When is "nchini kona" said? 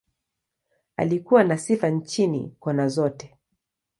1.89-2.87